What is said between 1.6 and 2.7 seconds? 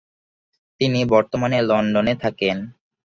লন্ডনে থাকেন।